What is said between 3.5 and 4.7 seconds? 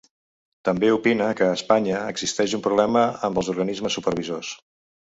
organismes supervisors.